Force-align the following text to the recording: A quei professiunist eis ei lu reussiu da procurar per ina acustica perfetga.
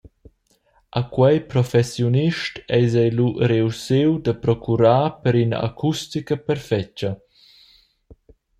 A 0.99 1.01
quei 1.13 1.37
professiunist 1.51 2.53
eis 2.77 2.91
ei 3.03 3.11
lu 3.17 3.29
reussiu 3.51 4.11
da 4.25 4.33
procurar 4.43 5.05
per 5.21 5.35
ina 5.43 5.57
acustica 5.69 6.35
perfetga. 6.47 7.09